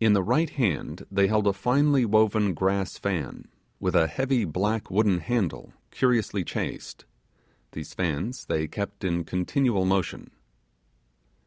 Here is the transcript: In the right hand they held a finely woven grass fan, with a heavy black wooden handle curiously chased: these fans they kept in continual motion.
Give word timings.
In 0.00 0.14
the 0.14 0.22
right 0.22 0.48
hand 0.48 1.04
they 1.10 1.26
held 1.26 1.46
a 1.46 1.52
finely 1.52 2.06
woven 2.06 2.54
grass 2.54 2.96
fan, 2.96 3.48
with 3.80 3.94
a 3.94 4.06
heavy 4.06 4.46
black 4.46 4.90
wooden 4.90 5.18
handle 5.18 5.74
curiously 5.90 6.42
chased: 6.42 7.04
these 7.72 7.92
fans 7.92 8.46
they 8.46 8.66
kept 8.66 9.04
in 9.04 9.24
continual 9.24 9.84
motion. 9.84 10.30